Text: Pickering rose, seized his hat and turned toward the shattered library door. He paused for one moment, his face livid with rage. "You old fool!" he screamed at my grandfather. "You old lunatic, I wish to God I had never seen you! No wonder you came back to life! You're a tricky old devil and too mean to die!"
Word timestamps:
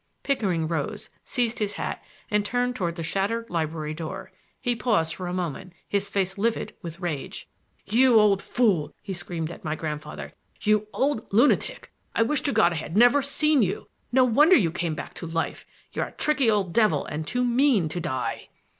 Pickering 0.23 0.67
rose, 0.67 1.11
seized 1.23 1.59
his 1.59 1.73
hat 1.73 2.01
and 2.31 2.43
turned 2.43 2.75
toward 2.75 2.95
the 2.95 3.03
shattered 3.03 3.51
library 3.51 3.93
door. 3.93 4.31
He 4.59 4.75
paused 4.75 5.13
for 5.13 5.27
one 5.27 5.35
moment, 5.35 5.73
his 5.87 6.09
face 6.09 6.39
livid 6.39 6.73
with 6.81 6.99
rage. 6.99 7.47
"You 7.85 8.19
old 8.19 8.41
fool!" 8.41 8.95
he 9.03 9.13
screamed 9.13 9.51
at 9.51 9.63
my 9.63 9.75
grandfather. 9.75 10.33
"You 10.61 10.87
old 10.91 11.31
lunatic, 11.31 11.93
I 12.15 12.23
wish 12.23 12.41
to 12.41 12.51
God 12.51 12.73
I 12.73 12.77
had 12.77 12.97
never 12.97 13.21
seen 13.21 13.61
you! 13.61 13.89
No 14.11 14.23
wonder 14.23 14.55
you 14.55 14.71
came 14.71 14.95
back 14.95 15.13
to 15.13 15.27
life! 15.27 15.67
You're 15.93 16.05
a 16.07 16.11
tricky 16.13 16.49
old 16.49 16.73
devil 16.73 17.05
and 17.05 17.27
too 17.27 17.43
mean 17.45 17.87
to 17.89 17.99
die!" 17.99 18.49